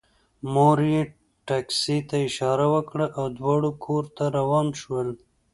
[0.53, 1.01] مور یې
[1.47, 5.09] ټکسي ته اشاره وکړه او دواړه کور ته روان شول